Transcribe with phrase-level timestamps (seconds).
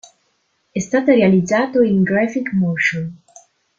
[0.71, 3.17] È stato realizzato in graphic motion.